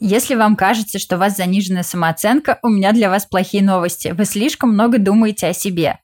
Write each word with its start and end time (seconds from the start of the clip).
Если 0.00 0.36
вам 0.36 0.54
кажется, 0.54 1.00
что 1.00 1.16
у 1.16 1.18
вас 1.18 1.36
заниженная 1.36 1.82
самооценка, 1.82 2.60
у 2.62 2.68
меня 2.68 2.92
для 2.92 3.10
вас 3.10 3.26
плохие 3.26 3.64
новости. 3.64 4.14
Вы 4.16 4.26
слишком 4.26 4.72
много 4.72 4.98
думаете 4.98 5.48
о 5.48 5.52
себе. 5.52 5.98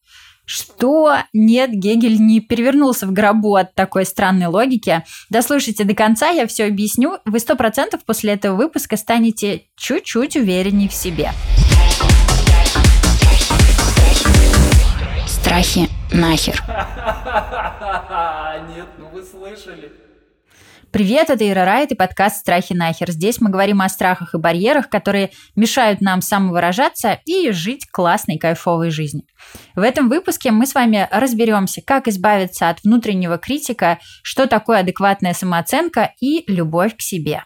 Что? 0.44 1.18
Нет, 1.33 1.70
Гегель 1.70 2.20
не 2.20 2.41
перевернулся 2.41 3.07
в 3.07 3.12
гробу 3.12 3.54
от 3.54 3.72
такой 3.75 4.04
странной 4.04 4.46
логики. 4.46 5.04
Дослушайте 5.30 5.84
до 5.84 5.94
конца, 5.94 6.30
я 6.30 6.49
все 6.49 6.67
объясню. 6.67 7.18
Вы 7.25 7.38
сто 7.38 7.54
процентов 7.54 8.04
после 8.04 8.32
этого 8.32 8.57
выпуска 8.57 8.96
станете 8.96 9.66
чуть-чуть 9.76 10.36
увереннее 10.36 10.88
в 10.88 10.95
себе. 10.95 11.30
Страхи 15.29 15.88
нахер. 16.12 16.61
Нет, 18.76 18.88
ну 18.98 19.08
вы 19.12 19.22
слышали. 19.22 19.92
Привет, 20.95 21.29
это 21.29 21.50
Ира 21.50 21.64
Райт 21.64 21.90
и 21.90 21.96
подкаст 21.96 22.36
«Страхи 22.36 22.72
нахер». 22.72 23.11
Здесь 23.11 23.40
мы 23.40 23.50
говорим 23.50 23.80
о 23.80 23.88
страхах 23.88 24.32
и 24.32 24.38
барьерах, 24.38 24.88
которые 24.88 25.32
мешают 25.57 26.00
нам 26.00 26.20
самовыражаться 26.20 27.18
и 27.25 27.50
жить 27.50 27.90
классной, 27.90 28.39
кайфовой 28.39 28.90
жизнью. 28.90 29.25
В 29.75 29.80
этом 29.80 30.08
выпуске 30.08 30.53
мы 30.53 30.67
с 30.67 30.75
вами 30.76 31.08
разберемся, 31.11 31.82
как 31.84 32.07
избавиться 32.07 32.69
от 32.69 32.84
внутреннего 32.84 33.39
критика, 33.39 33.98
что 34.23 34.47
такое 34.47 34.79
адекватная 34.79 35.34
самооценка 35.34 36.12
и 36.20 36.45
любовь 36.47 36.97
к 36.97 37.01
себе. 37.01 37.42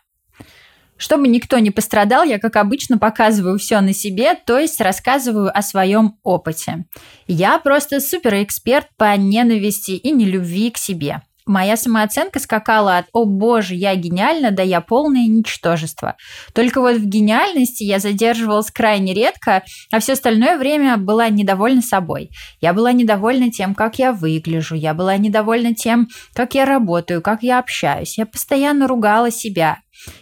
Чтобы 0.99 1.27
никто 1.29 1.59
не 1.59 1.71
пострадал, 1.71 2.25
я, 2.25 2.39
как 2.39 2.57
обычно, 2.57 2.99
показываю 2.99 3.59
все 3.59 3.81
на 3.81 3.95
себе, 3.95 4.35
то 4.35 4.59
есть 4.59 4.79
рассказываю 4.79 5.57
о 5.57 5.63
своем 5.63 6.19
опыте. 6.23 6.85
Я 7.27 7.59
просто 7.61 8.01
суперэксперт 8.01 8.89
по 8.99 9.17
ненависти 9.17 9.93
и 9.93 10.11
нелюбви 10.11 10.71
к 10.71 10.77
себе 10.77 11.23
моя 11.49 11.77
самооценка 11.77 12.39
скакала 12.39 12.99
от 12.99 13.07
«О 13.13 13.25
боже, 13.25 13.75
я 13.75 13.95
гениальна», 13.95 14.51
да 14.51 14.63
я 14.63 14.81
полное 14.81 15.27
ничтожество. 15.27 16.17
Только 16.53 16.81
вот 16.81 16.97
в 16.97 17.05
гениальности 17.05 17.85
я 17.85 17.99
задерживалась 17.99 18.71
крайне 18.71 19.15
редко, 19.15 19.63
а 19.91 20.01
все 20.01 20.13
остальное 20.13 20.59
время 20.59 20.97
была 20.97 21.29
недовольна 21.29 21.83
собой. 21.83 22.31
Я 22.61 22.73
была 22.73 22.93
недовольна 22.93 23.51
тем, 23.51 23.75
как 23.75 23.99
я 23.99 24.13
выгляжу, 24.13 24.75
я 24.75 24.95
была 24.95 25.17
недовольна 25.17 25.75
тем, 25.75 26.09
как 26.35 26.55
я 26.55 26.65
работаю, 26.65 27.23
как 27.23 27.43
я 27.43 27.59
общаюсь. 27.59 28.19
Я 28.19 28.27
постоянно 28.27 28.87
ругала 28.87 29.31
себя. 29.31 29.79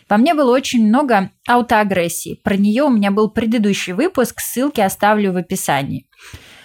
Во 0.09 0.17
мне 0.17 0.35
было 0.35 0.53
очень 0.53 0.87
много 0.87 1.31
аутоагрессии. 1.47 2.41
Про 2.43 2.57
нее 2.57 2.85
у 2.85 2.91
меня 2.91 3.11
был 3.11 3.31
предыдущий 3.31 3.93
выпуск, 3.93 4.41
ссылки 4.41 4.81
оставлю 4.81 5.33
в 5.33 5.37
описании. 5.37 6.07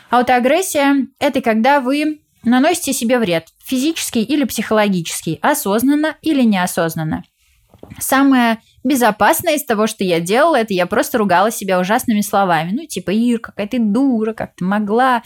Аутоагрессия– 0.10 1.08
это 1.20 1.42
когда 1.42 1.80
вы 1.80 2.22
наносите 2.44 2.94
себе 2.94 3.20
вред, 3.20 3.48
физический 3.72 4.22
или 4.22 4.44
психологический, 4.44 5.40
осознанно 5.42 6.18
или 6.22 6.44
неосознанно. 6.44 7.24
Самое 8.00 8.60
безопасное 8.84 9.56
из 9.56 9.66
того, 9.66 9.88
что 9.88 10.04
я 10.04 10.20
делала, 10.20 10.58
это 10.58 10.74
я 10.74 10.86
просто 10.86 11.18
ругала 11.18 11.52
себя 11.52 11.80
ужасными 11.80 12.22
словами. 12.22 12.72
Ну, 12.74 12.86
типа, 12.86 13.12
Ир, 13.12 13.40
какая 13.40 13.68
ты 13.68 13.80
дура, 13.80 14.34
как 14.34 14.56
ты 14.56 14.66
могла. 14.66 15.24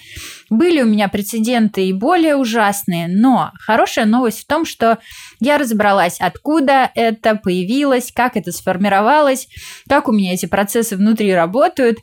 Были 0.49 0.81
у 0.81 0.85
меня 0.85 1.09
прецеденты 1.09 1.88
и 1.88 1.93
более 1.93 2.35
ужасные, 2.35 3.07
но 3.07 3.51
хорошая 3.59 4.05
новость 4.05 4.41
в 4.43 4.47
том, 4.47 4.63
что 4.63 4.99
я 5.39 5.57
разобралась, 5.57 6.17
откуда 6.19 6.91
это 6.95 7.35
появилось, 7.35 8.11
как 8.11 8.38
это 8.38 8.51
сформировалось, 8.51 9.47
как 9.89 10.07
у 10.07 10.11
меня 10.11 10.33
эти 10.33 10.45
процессы 10.45 10.95
внутри 10.95 11.33
работают 11.33 11.97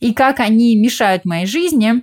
и 0.00 0.12
как 0.12 0.40
они 0.40 0.76
мешают 0.76 1.24
моей 1.24 1.46
жизни. 1.46 2.02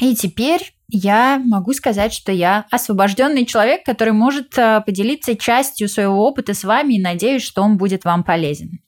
И 0.00 0.14
теперь 0.14 0.77
я 0.90 1.40
могу 1.44 1.72
сказать, 1.74 2.12
что 2.12 2.32
я 2.32 2.64
освобожденный 2.70 3.44
человек, 3.44 3.84
который 3.84 4.12
может 4.12 4.56
э, 4.56 4.80
поделиться 4.84 5.36
частью 5.36 5.88
своего 5.88 6.26
опыта 6.26 6.54
с 6.54 6.64
вами 6.64 6.94
и 6.94 7.02
надеюсь, 7.02 7.42
что 7.42 7.62
он 7.62 7.76
будет 7.76 8.04
вам 8.04 8.24
полезен. 8.24 8.80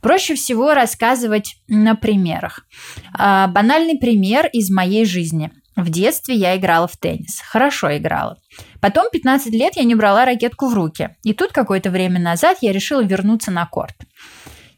Проще 0.00 0.34
всего 0.34 0.74
рассказывать 0.74 1.56
на 1.66 1.96
примерах. 1.96 2.66
А, 3.12 3.48
банальный 3.48 3.98
пример 3.98 4.48
из 4.52 4.70
моей 4.70 5.04
жизни. 5.04 5.50
В 5.76 5.90
детстве 5.90 6.34
я 6.34 6.56
играла 6.56 6.88
в 6.88 6.96
теннис. 6.96 7.40
Хорошо 7.40 7.96
играла. 7.96 8.38
Потом 8.80 9.06
15 9.12 9.52
лет 9.52 9.76
я 9.76 9.84
не 9.84 9.94
брала 9.94 10.24
ракетку 10.24 10.68
в 10.68 10.74
руки. 10.74 11.16
И 11.24 11.34
тут 11.34 11.52
какое-то 11.52 11.90
время 11.90 12.20
назад 12.20 12.58
я 12.62 12.72
решила 12.72 13.02
вернуться 13.02 13.50
на 13.50 13.66
корт. 13.66 13.96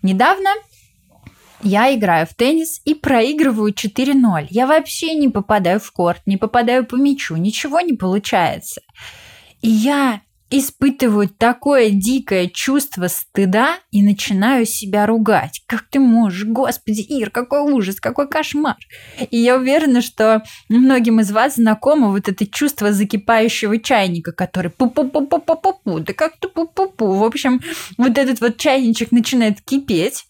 Недавно 0.02 0.50
я 1.62 1.94
играю 1.94 2.26
в 2.26 2.34
теннис 2.34 2.80
и 2.84 2.94
проигрываю 2.94 3.72
4-0. 3.72 4.46
Я 4.50 4.66
вообще 4.66 5.14
не 5.14 5.28
попадаю 5.28 5.80
в 5.80 5.90
корт, 5.92 6.22
не 6.26 6.36
попадаю 6.36 6.86
по 6.86 6.96
мячу, 6.96 7.36
ничего 7.36 7.80
не 7.80 7.94
получается. 7.94 8.82
И 9.60 9.68
я 9.68 10.22
испытываю 10.50 11.28
такое 11.28 11.90
дикое 11.90 12.48
чувство 12.48 13.06
стыда 13.06 13.78
и 13.92 14.02
начинаю 14.02 14.66
себя 14.66 15.06
ругать. 15.06 15.62
Как 15.66 15.82
ты 15.88 16.00
можешь? 16.00 16.44
Господи, 16.44 17.02
Ир, 17.02 17.30
какой 17.30 17.60
ужас, 17.60 18.00
какой 18.00 18.28
кошмар. 18.28 18.76
И 19.30 19.38
я 19.38 19.56
уверена, 19.56 20.02
что 20.02 20.42
многим 20.68 21.20
из 21.20 21.30
вас 21.30 21.54
знакомо 21.54 22.08
вот 22.08 22.28
это 22.28 22.46
чувство 22.46 22.92
закипающего 22.92 23.78
чайника, 23.78 24.32
который 24.32 24.72
пу-пу-пу-пу-пу-пу, 24.72 26.00
да 26.00 26.12
как-то 26.14 26.48
пу-пу-пу. 26.48 27.18
В 27.18 27.22
общем, 27.22 27.60
вот 27.96 28.18
этот 28.18 28.40
вот 28.40 28.56
чайничек 28.56 29.12
начинает 29.12 29.60
кипеть, 29.60 30.24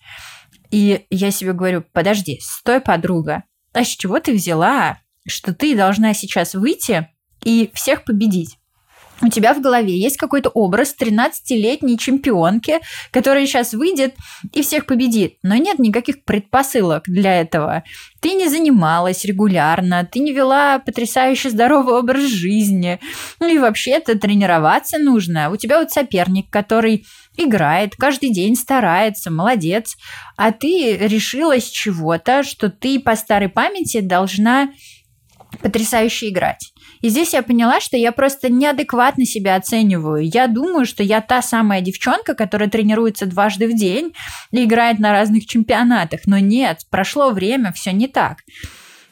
и 0.71 1.07
я 1.11 1.31
себе 1.31 1.53
говорю, 1.53 1.85
подожди, 1.93 2.39
стой, 2.41 2.81
подруга, 2.81 3.45
а 3.73 3.85
с 3.85 3.89
чего 3.89 4.21
ты 4.21 4.33
взяла, 4.33 5.01
что 5.27 5.55
ты 5.55 5.77
должна 5.77 6.15
сейчас 6.15 6.55
выйти 6.55 7.09
и 7.45 7.71
всех 7.75 8.05
победить? 8.05 8.60
У 9.23 9.29
тебя 9.29 9.55
в 9.55 9.61
голове 9.61 9.99
есть 9.99 10.17
какой-то 10.17 10.49
образ 10.51 10.95
13-летней 10.99 11.99
чемпионки, 11.99 12.79
которая 13.11 13.47
сейчас 13.47 13.75
выйдет 13.75 14.15
и 14.53 14.63
всех 14.63 14.87
победит. 14.87 15.35
Но 15.43 15.57
нет 15.57 15.79
никаких 15.79 16.25
предпосылок 16.25 17.05
для 17.07 17.41
этого. 17.41 17.85
Ты 18.21 18.35
не 18.35 18.49
занималась 18.49 19.25
регулярно, 19.25 20.09
ты 20.11 20.21
не 20.21 20.33
вела 20.33 20.79
потрясающе 20.79 21.51
здоровый 21.51 21.97
образ 21.97 22.25
жизни. 22.25 22.99
Ну 23.41 23.49
и 23.49 23.59
вообще-то 23.59 24.19
тренироваться 24.19 24.99
нужно. 24.99 25.51
У 25.51 25.57
тебя 25.57 25.79
вот 25.79 25.91
соперник, 25.91 26.51
который 26.51 27.05
играет, 27.37 27.97
каждый 27.97 28.31
день 28.31 28.57
старается, 28.57 29.31
молодец. 29.31 29.97
А 30.37 30.53
ты 30.53 30.97
решила 30.97 31.59
с 31.59 31.65
чего-то, 31.65 32.43
что 32.43 32.71
ты 32.71 32.99
по 33.01 33.17
старой 33.17 33.49
памяти 33.49 34.01
должна 34.01 34.71
потрясающе 35.63 36.29
играть. 36.29 36.73
И 37.01 37.09
здесь 37.09 37.33
я 37.33 37.43
поняла, 37.43 37.81
что 37.81 37.97
я 37.97 38.13
просто 38.13 38.51
неадекватно 38.51 39.25
себя 39.25 39.57
оцениваю. 39.57 40.29
Я 40.29 40.47
думаю, 40.47 40.85
что 40.85 41.03
я 41.03 41.21
та 41.21 41.41
самая 41.43 41.81
девчонка, 41.81 42.35
которая 42.35 42.69
тренируется 42.69 43.27
дважды 43.27 43.67
в 43.67 43.75
день 43.75 44.13
и 44.51 44.65
играет 44.65 44.99
на 44.99 45.13
разных 45.13 45.47
чемпионатах. 45.47 46.21
Но 46.27 46.39
нет, 46.39 46.81
прошло 46.91 47.31
время, 47.31 47.73
все 47.73 47.93
не 47.93 48.07
так. 48.07 48.39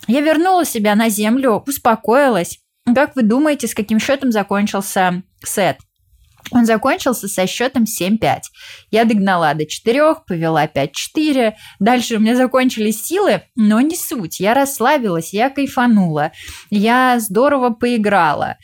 Я 0.07 0.21
вернула 0.21 0.65
себя 0.65 0.95
на 0.95 1.09
землю, 1.09 1.63
успокоилась. 1.67 2.59
Как 2.95 3.17
вы 3.17 3.23
думаете, 3.23 3.67
с 3.69 3.75
каким 3.75 3.99
счетом 3.99 4.33
закончился 4.33 5.23
сет? 5.45 5.79
Он 6.51 6.65
закончился 6.65 7.29
со 7.29 7.47
счетом 7.47 7.85
7-5. 7.85 8.41
Я 8.91 9.05
догнала 9.05 9.55
до 9.55 9.67
4, 9.67 10.17
повела 10.27 10.67
5-4. 10.67 11.55
Дальше 11.79 12.17
у 12.17 12.21
меня 12.21 12.37
закончились 12.37 13.05
силы, 13.05 13.43
но 13.55 13.81
не 13.81 13.97
суть. 13.97 14.41
Я 14.41 14.55
расслабилась, 14.55 15.33
я 15.33 15.51
кайфанула. 15.51 16.33
Я 16.71 17.19
здорово 17.21 17.71
поиграла. 17.71 18.57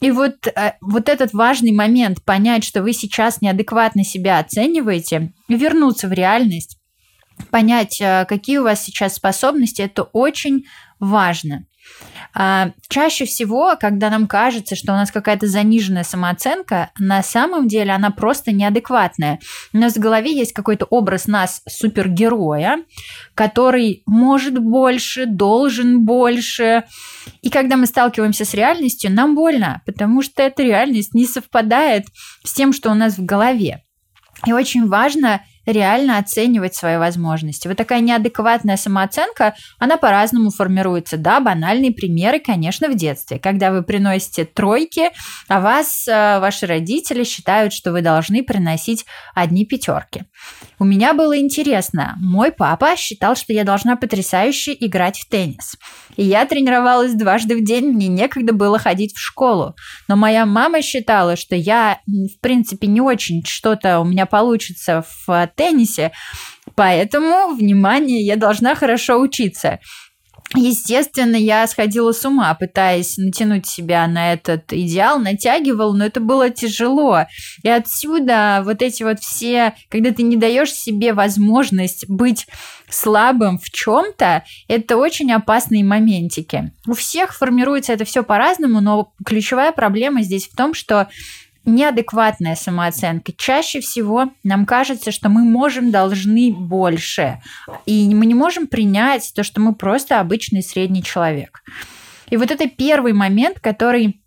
И 0.00 0.10
вот, 0.10 0.46
э, 0.46 0.72
вот 0.80 1.08
этот 1.08 1.32
важный 1.32 1.72
момент, 1.72 2.22
понять, 2.24 2.62
что 2.62 2.82
вы 2.82 2.92
сейчас 2.92 3.40
неадекватно 3.40 4.04
себя 4.04 4.38
оцениваете, 4.38 5.32
вернуться 5.48 6.08
в 6.08 6.12
реальность, 6.12 6.78
понять, 7.50 8.00
э, 8.00 8.26
какие 8.28 8.58
у 8.58 8.64
вас 8.64 8.84
сейчас 8.84 9.14
способности, 9.14 9.82
это 9.82 10.02
очень 10.02 10.66
важно. 11.00 11.64
А, 12.36 12.72
чаще 12.88 13.26
всего, 13.26 13.76
когда 13.78 14.10
нам 14.10 14.26
кажется, 14.26 14.74
что 14.74 14.92
у 14.92 14.96
нас 14.96 15.12
какая-то 15.12 15.46
заниженная 15.46 16.02
самооценка, 16.02 16.90
на 16.98 17.22
самом 17.22 17.68
деле 17.68 17.92
она 17.92 18.10
просто 18.10 18.50
неадекватная. 18.50 19.38
У 19.72 19.78
нас 19.78 19.94
в 19.94 20.00
голове 20.00 20.36
есть 20.36 20.52
какой-то 20.52 20.84
образ 20.86 21.28
нас 21.28 21.62
супергероя, 21.68 22.78
который 23.34 24.02
может 24.06 24.58
больше, 24.58 25.26
должен 25.26 26.04
больше. 26.04 26.84
И 27.42 27.50
когда 27.50 27.76
мы 27.76 27.86
сталкиваемся 27.86 28.44
с 28.44 28.52
реальностью, 28.54 29.12
нам 29.12 29.36
больно, 29.36 29.82
потому 29.86 30.22
что 30.22 30.42
эта 30.42 30.62
реальность 30.62 31.14
не 31.14 31.26
совпадает 31.26 32.06
с 32.42 32.52
тем, 32.52 32.72
что 32.72 32.90
у 32.90 32.94
нас 32.94 33.16
в 33.16 33.24
голове. 33.24 33.84
И 34.46 34.52
очень 34.52 34.88
важно 34.88 35.40
реально 35.66 36.18
оценивать 36.18 36.74
свои 36.74 36.96
возможности. 36.96 37.68
Вот 37.68 37.76
такая 37.76 38.00
неадекватная 38.00 38.76
самооценка, 38.76 39.54
она 39.78 39.96
по-разному 39.96 40.50
формируется. 40.50 41.16
Да, 41.16 41.40
банальные 41.40 41.92
примеры, 41.92 42.40
конечно, 42.40 42.88
в 42.88 42.94
детстве, 42.94 43.38
когда 43.38 43.70
вы 43.70 43.82
приносите 43.82 44.44
тройки, 44.44 45.10
а 45.48 45.60
вас 45.60 46.06
э, 46.08 46.38
ваши 46.40 46.66
родители 46.66 47.24
считают, 47.24 47.72
что 47.72 47.92
вы 47.92 48.02
должны 48.02 48.42
приносить 48.42 49.04
одни 49.34 49.64
пятерки. 49.64 50.24
У 50.78 50.84
меня 50.84 51.14
было 51.14 51.38
интересно. 51.38 52.16
Мой 52.20 52.52
папа 52.52 52.96
считал, 52.96 53.36
что 53.36 53.52
я 53.52 53.64
должна 53.64 53.96
потрясающе 53.96 54.76
играть 54.78 55.18
в 55.18 55.28
теннис. 55.28 55.76
И 56.16 56.24
я 56.24 56.44
тренировалась 56.46 57.14
дважды 57.14 57.56
в 57.56 57.64
день, 57.64 57.86
мне 57.86 58.08
некогда 58.08 58.52
было 58.52 58.78
ходить 58.78 59.14
в 59.14 59.20
школу. 59.20 59.74
Но 60.08 60.16
моя 60.16 60.46
мама 60.46 60.82
считала, 60.82 61.36
что 61.36 61.56
я, 61.56 62.00
в 62.06 62.40
принципе, 62.40 62.86
не 62.86 63.00
очень 63.00 63.44
что-то 63.44 64.00
у 64.00 64.04
меня 64.04 64.26
получится 64.26 65.04
в 65.26 65.48
теннисе. 65.54 66.12
Поэтому, 66.74 67.54
внимание, 67.54 68.24
я 68.24 68.36
должна 68.36 68.74
хорошо 68.74 69.20
учиться. 69.20 69.80
Естественно, 70.56 71.36
я 71.36 71.66
сходила 71.66 72.12
с 72.12 72.24
ума, 72.24 72.54
пытаясь 72.54 73.16
натянуть 73.16 73.66
себя 73.66 74.06
на 74.06 74.34
этот 74.34 74.72
идеал, 74.72 75.18
натягивал, 75.18 75.94
но 75.94 76.04
это 76.04 76.20
было 76.20 76.50
тяжело. 76.50 77.26
И 77.62 77.68
отсюда 77.68 78.62
вот 78.64 78.80
эти 78.82 79.02
вот 79.02 79.18
все, 79.18 79.74
когда 79.88 80.12
ты 80.12 80.22
не 80.22 80.36
даешь 80.36 80.72
себе 80.72 81.12
возможность 81.12 82.08
быть 82.08 82.46
слабым 82.88 83.58
в 83.58 83.70
чем-то, 83.70 84.44
это 84.68 84.96
очень 84.96 85.32
опасные 85.32 85.82
моментики. 85.82 86.72
У 86.86 86.92
всех 86.92 87.34
формируется 87.34 87.92
это 87.92 88.04
все 88.04 88.22
по-разному, 88.22 88.80
но 88.80 89.12
ключевая 89.24 89.72
проблема 89.72 90.22
здесь 90.22 90.46
в 90.46 90.54
том, 90.54 90.74
что 90.74 91.08
неадекватная 91.64 92.56
самооценка. 92.56 93.32
Чаще 93.36 93.80
всего 93.80 94.30
нам 94.42 94.66
кажется, 94.66 95.10
что 95.10 95.28
мы 95.28 95.42
можем, 95.42 95.90
должны 95.90 96.52
больше. 96.52 97.40
И 97.86 98.14
мы 98.14 98.26
не 98.26 98.34
можем 98.34 98.66
принять 98.66 99.32
то, 99.34 99.42
что 99.42 99.60
мы 99.60 99.74
просто 99.74 100.20
обычный 100.20 100.62
средний 100.62 101.02
человек. 101.02 101.62
И 102.30 102.36
вот 102.36 102.50
это 102.50 102.68
первый 102.68 103.12
момент, 103.12 103.60
который 103.60 104.20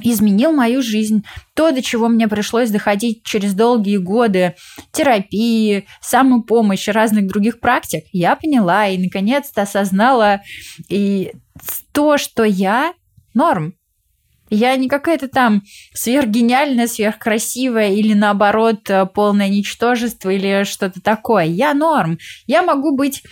изменил 0.00 0.52
мою 0.52 0.82
жизнь. 0.82 1.24
То, 1.54 1.70
до 1.70 1.82
чего 1.82 2.08
мне 2.08 2.26
пришлось 2.26 2.70
доходить 2.70 3.22
через 3.22 3.54
долгие 3.54 3.98
годы 3.98 4.54
терапии, 4.92 5.86
самопомощи, 6.00 6.90
разных 6.90 7.28
других 7.28 7.60
практик, 7.60 8.04
я 8.12 8.34
поняла 8.34 8.88
и 8.88 8.98
наконец-то 8.98 9.62
осознала 9.62 10.40
и 10.88 11.32
то, 11.92 12.18
что 12.18 12.42
я 12.42 12.92
норм, 13.34 13.74
я 14.54 14.76
не 14.76 14.88
какая-то 14.88 15.28
там 15.28 15.62
сверхгениальная, 15.92 16.86
сверхкрасивая 16.86 17.90
или 17.90 18.14
наоборот 18.14 18.88
э, 18.88 19.06
полное 19.06 19.48
ничтожество 19.48 20.30
или 20.30 20.64
что-то 20.64 21.00
такое. 21.00 21.44
Я 21.44 21.74
норм. 21.74 22.18
Я 22.46 22.62
могу 22.62 22.96
быть 22.96 23.22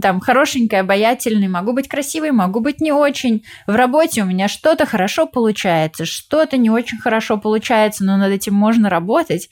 там 0.00 0.20
хорошенькая, 0.20 0.80
обаятельной, 0.80 1.48
могу 1.48 1.72
быть 1.72 1.88
красивой, 1.88 2.30
могу 2.30 2.60
быть 2.60 2.80
не 2.80 2.92
очень. 2.92 3.44
В 3.66 3.74
работе 3.74 4.22
у 4.22 4.26
меня 4.26 4.48
что-то 4.48 4.86
хорошо 4.86 5.26
получается, 5.26 6.04
что-то 6.04 6.56
не 6.56 6.70
очень 6.70 6.98
хорошо 6.98 7.38
получается, 7.38 8.04
но 8.04 8.16
над 8.16 8.30
этим 8.30 8.54
можно 8.54 8.88
работать. 8.88 9.48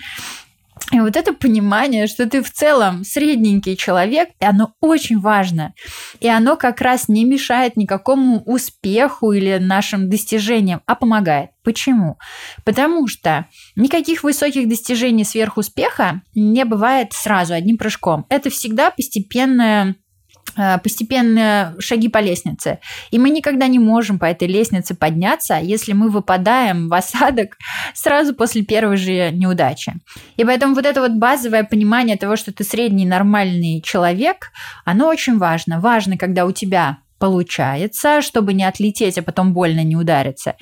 И 0.90 1.00
вот 1.00 1.16
это 1.16 1.34
понимание, 1.34 2.06
что 2.06 2.28
ты 2.28 2.42
в 2.42 2.50
целом 2.50 3.04
средненький 3.04 3.76
человек, 3.76 4.30
и 4.40 4.44
оно 4.44 4.72
очень 4.80 5.20
важно. 5.20 5.74
И 6.20 6.28
оно 6.28 6.56
как 6.56 6.80
раз 6.80 7.08
не 7.08 7.24
мешает 7.24 7.76
никакому 7.76 8.42
успеху 8.46 9.32
или 9.32 9.58
нашим 9.58 10.08
достижениям, 10.08 10.80
а 10.86 10.94
помогает. 10.94 11.50
Почему? 11.62 12.18
Потому 12.64 13.06
что 13.06 13.46
никаких 13.76 14.22
высоких 14.22 14.68
достижений 14.68 15.24
сверхуспеха 15.24 16.22
не 16.34 16.64
бывает 16.64 17.12
сразу 17.12 17.52
одним 17.52 17.76
прыжком. 17.76 18.24
Это 18.30 18.48
всегда 18.48 18.90
постепенное 18.90 19.96
постепенные 20.82 21.74
шаги 21.78 22.08
по 22.08 22.18
лестнице. 22.18 22.78
И 23.10 23.18
мы 23.18 23.30
никогда 23.30 23.66
не 23.66 23.78
можем 23.78 24.18
по 24.18 24.24
этой 24.24 24.48
лестнице 24.48 24.94
подняться, 24.94 25.58
если 25.60 25.92
мы 25.92 26.10
выпадаем 26.10 26.88
в 26.88 26.94
осадок 26.94 27.56
сразу 27.94 28.34
после 28.34 28.62
первой 28.62 28.96
же 28.96 29.30
неудачи. 29.32 29.94
И 30.36 30.44
поэтому 30.44 30.74
вот 30.74 30.86
это 30.86 31.00
вот 31.00 31.12
базовое 31.12 31.64
понимание 31.64 32.16
того, 32.16 32.36
что 32.36 32.52
ты 32.52 32.64
средний 32.64 33.06
нормальный 33.06 33.80
человек, 33.82 34.50
оно 34.84 35.08
очень 35.08 35.38
важно. 35.38 35.80
Важно, 35.80 36.16
когда 36.16 36.44
у 36.46 36.52
тебя 36.52 36.98
получается, 37.18 38.22
чтобы 38.22 38.54
не 38.54 38.64
отлететь, 38.64 39.18
а 39.18 39.22
потом 39.22 39.52
больно 39.52 39.82
не 39.82 39.96
удариться. 39.96 40.54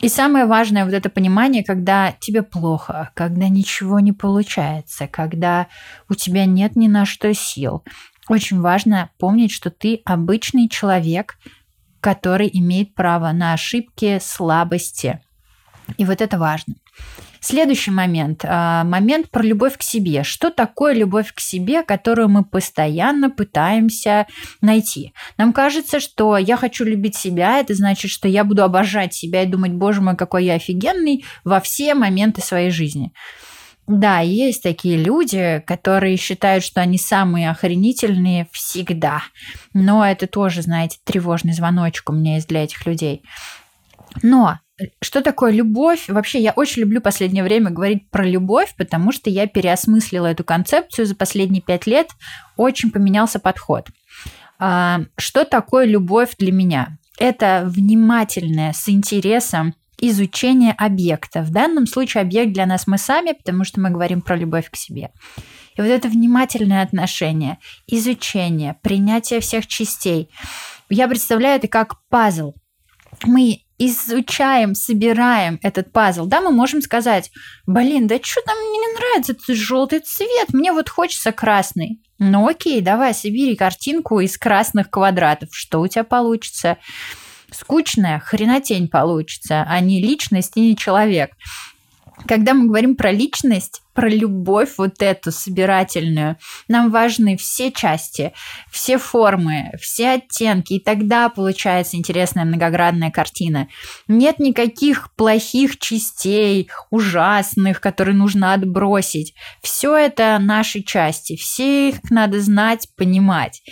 И 0.00 0.08
самое 0.08 0.46
важное 0.46 0.84
вот 0.84 0.94
это 0.94 1.08
понимание, 1.08 1.64
когда 1.64 2.12
тебе 2.18 2.42
плохо, 2.42 3.10
когда 3.14 3.48
ничего 3.48 4.00
не 4.00 4.12
получается, 4.12 5.06
когда 5.06 5.68
у 6.08 6.14
тебя 6.14 6.44
нет 6.44 6.76
ни 6.76 6.88
на 6.88 7.04
что 7.04 7.32
сил, 7.32 7.84
очень 8.30 8.60
важно 8.60 9.10
помнить, 9.18 9.50
что 9.50 9.70
ты 9.70 10.02
обычный 10.04 10.68
человек, 10.68 11.36
который 12.00 12.48
имеет 12.52 12.94
право 12.94 13.32
на 13.32 13.52
ошибки, 13.54 14.20
слабости. 14.22 15.20
И 15.98 16.04
вот 16.04 16.20
это 16.20 16.38
важно. 16.38 16.74
Следующий 17.40 17.90
момент. 17.90 18.44
А, 18.44 18.84
момент 18.84 19.30
про 19.30 19.42
любовь 19.42 19.76
к 19.76 19.82
себе. 19.82 20.22
Что 20.22 20.50
такое 20.50 20.94
любовь 20.94 21.32
к 21.32 21.40
себе, 21.40 21.82
которую 21.82 22.28
мы 22.28 22.44
постоянно 22.44 23.30
пытаемся 23.30 24.28
найти? 24.60 25.12
Нам 25.36 25.52
кажется, 25.52 25.98
что 25.98 26.36
я 26.36 26.56
хочу 26.56 26.84
любить 26.84 27.16
себя, 27.16 27.58
это 27.58 27.74
значит, 27.74 28.12
что 28.12 28.28
я 28.28 28.44
буду 28.44 28.62
обожать 28.62 29.12
себя 29.12 29.42
и 29.42 29.46
думать, 29.46 29.72
боже 29.72 30.02
мой, 30.02 30.16
какой 30.16 30.44
я 30.44 30.54
офигенный 30.54 31.24
во 31.42 31.60
все 31.60 31.94
моменты 31.94 32.42
своей 32.42 32.70
жизни. 32.70 33.12
Да, 33.86 34.20
есть 34.20 34.62
такие 34.62 34.96
люди, 34.96 35.62
которые 35.66 36.16
считают, 36.16 36.62
что 36.62 36.80
они 36.80 36.96
самые 36.96 37.50
охренительные 37.50 38.48
всегда. 38.52 39.22
Но 39.74 40.06
это 40.06 40.26
тоже, 40.26 40.62
знаете, 40.62 40.98
тревожный 41.04 41.52
звоночек 41.52 42.08
у 42.10 42.12
меня 42.12 42.36
есть 42.36 42.48
для 42.48 42.62
этих 42.64 42.86
людей. 42.86 43.22
Но 44.22 44.58
что 45.02 45.22
такое 45.22 45.52
любовь? 45.52 46.08
Вообще, 46.08 46.40
я 46.40 46.52
очень 46.52 46.82
люблю 46.82 47.00
последнее 47.00 47.44
время 47.44 47.70
говорить 47.70 48.08
про 48.10 48.24
любовь, 48.24 48.74
потому 48.76 49.12
что 49.12 49.28
я 49.28 49.46
переосмыслила 49.46 50.26
эту 50.26 50.44
концепцию 50.44 51.06
за 51.06 51.14
последние 51.14 51.62
пять 51.62 51.86
лет. 51.86 52.08
Очень 52.56 52.90
поменялся 52.90 53.38
подход. 53.38 53.88
А, 54.58 55.00
что 55.16 55.44
такое 55.44 55.84
любовь 55.86 56.36
для 56.38 56.52
меня? 56.52 56.98
Это 57.18 57.64
внимательное, 57.66 58.72
с 58.72 58.88
интересом 58.88 59.74
изучение 60.00 60.72
объекта. 60.72 61.42
В 61.42 61.50
данном 61.50 61.86
случае 61.86 62.22
объект 62.22 62.52
для 62.52 62.66
нас 62.66 62.86
мы 62.86 62.98
сами, 62.98 63.32
потому 63.32 63.64
что 63.64 63.80
мы 63.80 63.90
говорим 63.90 64.22
про 64.22 64.36
любовь 64.36 64.70
к 64.70 64.76
себе. 64.76 65.10
И 65.76 65.80
вот 65.80 65.88
это 65.88 66.08
внимательное 66.08 66.82
отношение, 66.82 67.58
изучение, 67.86 68.76
принятие 68.82 69.40
всех 69.40 69.66
частей. 69.66 70.30
Я 70.88 71.08
представляю 71.08 71.56
это 71.56 71.68
как 71.68 71.96
пазл. 72.08 72.54
Мы 73.24 73.62
изучаем, 73.78 74.74
собираем 74.74 75.58
этот 75.62 75.90
пазл, 75.90 76.26
да, 76.26 76.42
мы 76.42 76.50
можем 76.50 76.82
сказать, 76.82 77.30
блин, 77.66 78.06
да 78.06 78.18
что 78.22 78.42
там 78.42 78.56
мне 78.58 78.78
не 78.78 78.94
нравится 78.94 79.32
этот 79.32 79.56
желтый 79.56 80.00
цвет, 80.00 80.52
мне 80.52 80.70
вот 80.72 80.90
хочется 80.90 81.32
красный. 81.32 82.02
Ну 82.18 82.46
окей, 82.46 82.82
давай, 82.82 83.14
собери 83.14 83.56
картинку 83.56 84.20
из 84.20 84.36
красных 84.36 84.90
квадратов, 84.90 85.48
что 85.52 85.80
у 85.80 85.88
тебя 85.88 86.04
получится 86.04 86.76
скучная 87.52 88.18
хренотень 88.20 88.88
получится, 88.88 89.64
а 89.68 89.80
не 89.80 90.00
личность 90.00 90.56
и 90.56 90.60
не 90.60 90.76
человек. 90.76 91.32
Когда 92.26 92.54
мы 92.54 92.66
говорим 92.66 92.96
про 92.96 93.12
личность, 93.12 93.82
про 93.94 94.08
любовь 94.08 94.74
вот 94.78 95.02
эту 95.02 95.32
собирательную. 95.32 96.36
Нам 96.68 96.90
важны 96.90 97.36
все 97.36 97.72
части, 97.72 98.32
все 98.70 98.98
формы, 98.98 99.72
все 99.80 100.12
оттенки, 100.12 100.74
и 100.74 100.80
тогда 100.80 101.28
получается 101.28 101.96
интересная 101.96 102.44
многогранная 102.44 103.10
картина. 103.10 103.68
Нет 104.08 104.38
никаких 104.38 105.12
плохих 105.16 105.78
частей, 105.78 106.70
ужасных, 106.90 107.80
которые 107.80 108.14
нужно 108.14 108.54
отбросить. 108.54 109.34
Все 109.62 109.96
это 109.96 110.38
наши 110.40 110.82
части, 110.82 111.36
все 111.36 111.90
их 111.90 112.10
надо 112.10 112.40
знать, 112.40 112.88
понимать. 112.96 113.62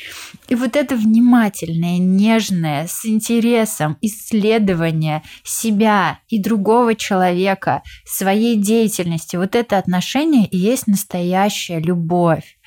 И 0.48 0.54
вот 0.54 0.76
это 0.76 0.96
внимательное, 0.96 1.98
нежное, 1.98 2.86
с 2.86 3.04
интересом 3.06 3.96
исследование 4.00 5.22
себя 5.44 6.18
и 6.28 6.42
другого 6.42 6.94
человека, 6.94 7.82
своей 8.04 8.56
деятельности, 8.56 9.36
вот 9.36 9.54
это 9.54 9.78
отношение 9.78 10.07
отношения 10.08 10.46
и 10.46 10.56
есть 10.56 10.86
настоящая 10.86 11.80
любовь, 11.80 12.58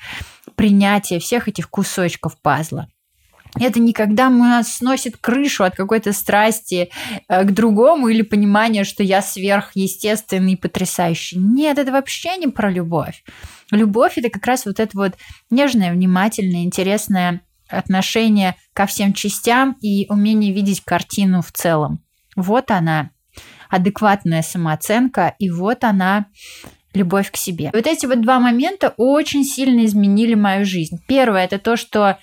принятие 0.54 1.18
всех 1.18 1.48
этих 1.48 1.68
кусочков 1.68 2.40
пазла. 2.40 2.88
Это 3.60 3.80
не 3.80 3.92
когда 3.92 4.30
мы 4.30 4.62
сносит 4.64 5.18
крышу 5.18 5.64
от 5.64 5.74
какой-то 5.74 6.14
страсти 6.14 6.88
э, 7.28 7.44
к 7.44 7.52
другому 7.52 8.08
или 8.08 8.22
понимания, 8.22 8.84
что 8.84 9.02
я 9.02 9.20
сверхъестественный 9.20 10.54
и 10.54 10.56
потрясающий. 10.56 11.38
Нет, 11.38 11.78
это 11.78 11.92
вообще 11.92 12.36
не 12.38 12.46
про 12.46 12.70
любовь. 12.70 13.22
Любовь 13.70 14.16
это 14.16 14.30
как 14.30 14.46
раз 14.46 14.64
вот 14.64 14.80
это 14.80 14.96
вот 14.96 15.12
нежное, 15.50 15.92
внимательное, 15.92 16.62
интересное 16.62 17.42
отношение 17.68 18.56
ко 18.72 18.86
всем 18.86 19.12
частям 19.12 19.76
и 19.82 20.06
умение 20.08 20.54
видеть 20.54 20.82
картину 20.82 21.42
в 21.42 21.52
целом. 21.52 22.02
Вот 22.36 22.70
она, 22.70 23.10
адекватная 23.68 24.42
самооценка, 24.42 25.34
и 25.38 25.50
вот 25.50 25.84
она 25.84 26.26
любовь 26.94 27.30
к 27.30 27.36
себе. 27.36 27.70
Вот 27.72 27.86
эти 27.86 28.06
вот 28.06 28.20
два 28.20 28.40
момента 28.40 28.94
очень 28.96 29.44
сильно 29.44 29.84
изменили 29.84 30.34
мою 30.34 30.64
жизнь. 30.64 31.00
Первое 31.06 31.44
это 31.44 31.58
то, 31.58 31.76
что 31.76 32.18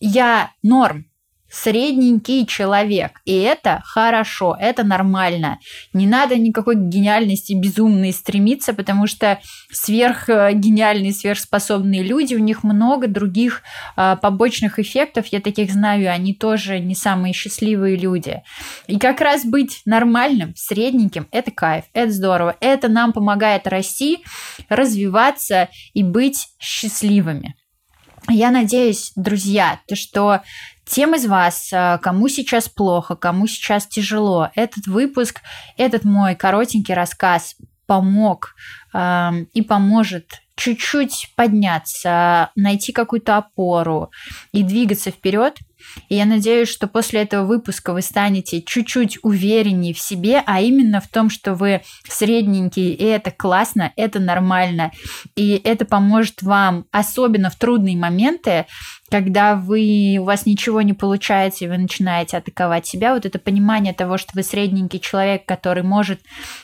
я 0.00 0.52
норм, 0.62 1.06
средненький 1.54 2.46
человек. 2.46 3.20
И 3.24 3.38
это 3.38 3.80
хорошо, 3.84 4.56
это 4.58 4.82
нормально. 4.82 5.60
Не 5.92 6.06
надо 6.06 6.36
никакой 6.36 6.74
гениальности 6.74 7.52
безумной 7.52 8.12
стремиться, 8.12 8.74
потому 8.74 9.06
что 9.06 9.38
сверхгениальные, 9.70 11.12
сверхспособные 11.12 12.02
люди, 12.02 12.34
у 12.34 12.40
них 12.40 12.64
много 12.64 13.06
других 13.06 13.62
а, 13.94 14.16
побочных 14.16 14.80
эффектов. 14.80 15.26
Я 15.26 15.40
таких 15.40 15.70
знаю, 15.70 16.10
они 16.10 16.34
тоже 16.34 16.80
не 16.80 16.96
самые 16.96 17.32
счастливые 17.32 17.96
люди. 17.96 18.42
И 18.88 18.98
как 18.98 19.20
раз 19.20 19.44
быть 19.44 19.82
нормальным, 19.84 20.54
средненьким, 20.56 21.28
это 21.30 21.52
кайф, 21.52 21.84
это 21.92 22.10
здорово. 22.10 22.56
Это 22.60 22.88
нам 22.88 23.12
помогает 23.12 23.68
расти, 23.68 24.24
развиваться 24.68 25.68
и 25.92 26.02
быть 26.02 26.48
счастливыми. 26.58 27.54
Я 28.28 28.50
надеюсь, 28.50 29.12
друзья, 29.16 29.80
то, 29.86 29.96
что 29.96 30.42
тем 30.86 31.14
из 31.14 31.26
вас, 31.26 31.70
э, 31.72 31.98
кому 32.02 32.28
сейчас 32.28 32.68
плохо, 32.68 33.16
кому 33.16 33.46
сейчас 33.46 33.86
тяжело, 33.86 34.50
этот 34.54 34.86
выпуск, 34.86 35.40
этот 35.76 36.04
мой 36.04 36.34
коротенький 36.34 36.94
рассказ 36.94 37.56
помог 37.86 38.54
э, 38.92 39.30
и 39.52 39.62
поможет 39.62 40.40
чуть-чуть 40.56 41.32
подняться, 41.36 42.50
найти 42.54 42.92
какую-то 42.92 43.36
опору 43.36 44.10
и 44.52 44.62
двигаться 44.62 45.10
вперед– 45.10 45.58
и 46.08 46.16
я 46.16 46.24
надеюсь, 46.24 46.68
что 46.68 46.86
после 46.86 47.22
этого 47.22 47.44
выпуска 47.44 47.92
вы 47.92 48.02
станете 48.02 48.62
чуть-чуть 48.62 49.18
увереннее 49.22 49.94
в 49.94 49.98
себе, 49.98 50.42
а 50.46 50.60
именно 50.60 51.00
в 51.00 51.08
том, 51.08 51.30
что 51.30 51.54
вы 51.54 51.82
средненькие, 52.08 52.94
и 52.94 53.04
это 53.04 53.30
классно, 53.30 53.92
это 53.96 54.20
нормально. 54.20 54.92
И 55.36 55.60
это 55.64 55.84
поможет 55.84 56.42
вам, 56.42 56.86
особенно 56.90 57.50
в 57.50 57.56
трудные 57.56 57.96
моменты, 57.96 58.66
когда 59.10 59.54
вы, 59.54 60.16
у 60.20 60.24
вас 60.24 60.46
ничего 60.46 60.82
не 60.82 60.92
получается, 60.92 61.64
и 61.64 61.68
вы 61.68 61.78
начинаете 61.78 62.36
атаковать 62.36 62.86
себя, 62.86 63.14
вот 63.14 63.26
это 63.26 63.38
понимание 63.38 63.92
того, 63.92 64.18
что 64.18 64.32
вы 64.34 64.42
средненький 64.42 64.98
человек, 64.98 65.44
который 65.44 65.82
может 65.82 66.20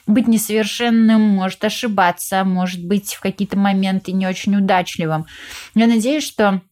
быть 0.06 0.26
несовершенным, 0.26 1.20
может 1.20 1.64
ошибаться, 1.64 2.42
может 2.44 2.84
быть 2.84 3.14
в 3.14 3.20
какие-то 3.20 3.56
моменты 3.56 4.12
не 4.12 4.26
очень 4.26 4.56
удачливым. 4.56 5.26
Я 5.74 5.86
надеюсь, 5.86 6.24
что 6.24 6.62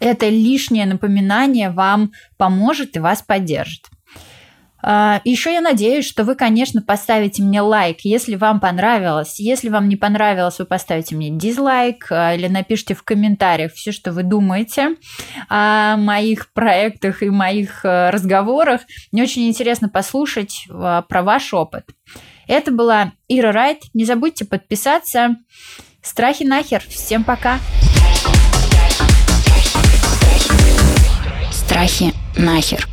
это 0.00 0.28
лишнее 0.28 0.86
напоминание 0.86 1.70
вам 1.70 2.12
поможет 2.36 2.96
и 2.96 3.00
вас 3.00 3.22
поддержит. 3.22 3.88
А, 4.82 5.20
Еще 5.24 5.52
я 5.52 5.60
надеюсь, 5.60 6.06
что 6.06 6.24
вы, 6.24 6.34
конечно, 6.34 6.82
поставите 6.82 7.42
мне 7.42 7.60
лайк, 7.60 7.98
если 8.02 8.34
вам 8.34 8.58
понравилось. 8.58 9.38
Если 9.38 9.68
вам 9.68 9.88
не 9.88 9.96
понравилось, 9.96 10.58
вы 10.58 10.64
поставите 10.64 11.14
мне 11.14 11.30
дизлайк 11.30 12.06
а, 12.10 12.34
или 12.34 12.48
напишите 12.48 12.94
в 12.94 13.04
комментариях 13.04 13.72
все, 13.72 13.92
что 13.92 14.12
вы 14.12 14.24
думаете 14.24 14.96
о 15.48 15.96
моих 15.96 16.52
проектах 16.52 17.22
и 17.22 17.30
моих 17.30 17.84
э, 17.84 18.10
разговорах. 18.10 18.80
Мне 19.12 19.22
очень 19.22 19.48
интересно 19.48 19.88
послушать 19.88 20.66
а, 20.68 21.02
про 21.02 21.22
ваш 21.22 21.54
опыт. 21.54 21.84
Это 22.48 22.72
была 22.72 23.12
Ира 23.28 23.52
Райт. 23.52 23.82
Не 23.94 24.04
забудьте 24.04 24.44
подписаться. 24.44 25.36
Страхи 26.02 26.42
нахер. 26.42 26.82
Всем 26.88 27.22
пока. 27.22 27.60
Страхи 31.72 32.12
нахер. 32.36 32.91